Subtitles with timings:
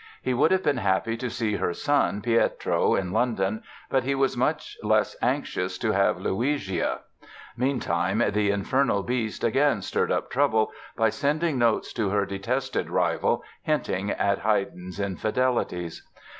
[0.23, 4.35] He would have been happy to see her son, Pietro, in London but he was
[4.35, 7.01] much less anxious to have Luigia.
[7.55, 13.43] Meantime, the "Infernal Beast" again stirred up trouble by sending notes to her detested rival
[13.61, 16.01] hinting at Haydn's infidelities!